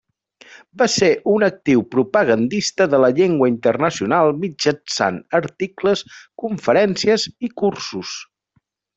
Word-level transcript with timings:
Va 0.81 0.85
ser 0.91 1.07
un 1.33 1.43
actiu 1.47 1.83
propagandista 1.95 2.87
de 2.93 3.01
la 3.03 3.09
llengua 3.19 3.49
internacional 3.51 4.33
mitjançant 4.45 5.19
articles, 5.41 6.03
conferències 6.45 7.27
i 7.49 7.55
cursos. 7.63 8.15